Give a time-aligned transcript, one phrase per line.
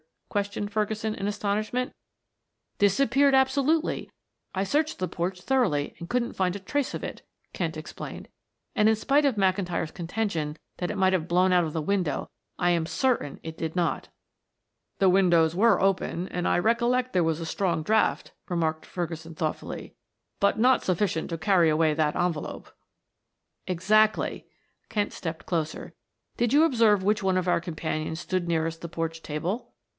[0.29, 1.93] questioned Ferguson in astonishment.
[2.79, 4.09] "Disappeared absolutely;
[4.55, 7.21] I searched the porch thoroughly and couldn't find a trace of it,"
[7.53, 8.27] Kent explained.
[8.73, 12.31] "And in spite of McIntyre's contention that it might have blown out of the window,
[12.57, 14.07] I am certain it did not."
[14.99, 19.95] "The windows were open, and I recollect there was a strong draught," remarked Ferguson thoughtfully.
[20.39, 22.71] "But not sufficient to carry away that envelope."
[23.67, 24.47] "Exactly."
[24.89, 25.93] Kent stepped closer.
[26.37, 29.67] "Did you observe which one of our companions stood nearest the porch table?"